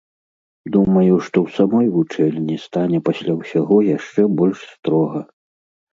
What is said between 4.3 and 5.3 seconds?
больш строга.